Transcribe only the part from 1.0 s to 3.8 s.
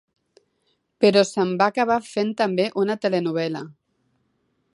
Però se'n va acabar fent també una telenovel·la.